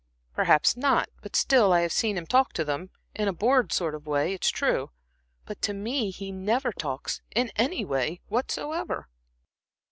[0.33, 3.93] "Perhaps not; but still I have seen him talk to them in a bored sort
[3.93, 4.89] of way, it is true.
[5.45, 9.09] But to me he never talks, in any way whatsoever."